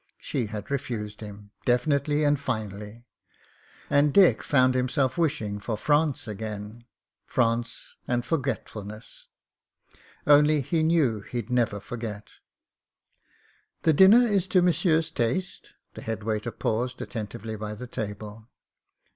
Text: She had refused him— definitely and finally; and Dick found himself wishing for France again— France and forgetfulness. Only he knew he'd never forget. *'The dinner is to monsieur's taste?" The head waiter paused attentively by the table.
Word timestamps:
She 0.17 0.47
had 0.47 0.71
refused 0.71 1.21
him— 1.21 1.51
definitely 1.65 2.23
and 2.23 2.39
finally; 2.39 3.05
and 3.87 4.11
Dick 4.11 4.41
found 4.41 4.73
himself 4.73 5.15
wishing 5.15 5.59
for 5.59 5.77
France 5.77 6.27
again— 6.27 6.85
France 7.27 7.95
and 8.07 8.25
forgetfulness. 8.25 9.27
Only 10.25 10.61
he 10.61 10.81
knew 10.81 11.19
he'd 11.19 11.51
never 11.51 11.79
forget. 11.79 12.39
*'The 13.83 13.93
dinner 13.93 14.21
is 14.25 14.47
to 14.47 14.63
monsieur's 14.63 15.11
taste?" 15.11 15.75
The 15.93 16.01
head 16.01 16.23
waiter 16.23 16.49
paused 16.49 16.99
attentively 16.99 17.55
by 17.55 17.75
the 17.75 17.85
table. 17.85 18.49